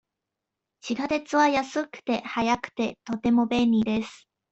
[0.79, 4.27] 地下鉄は安くて、早くて、とても便利です。